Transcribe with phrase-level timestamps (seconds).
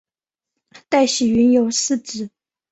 [0.89, 2.31] 戴喜云有四子。